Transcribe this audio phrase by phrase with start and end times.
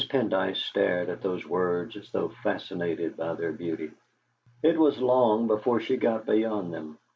[0.09, 3.91] Pendyce stared at those words as though fascinated by their beauty;
[4.63, 6.97] it was long before she got beyond them.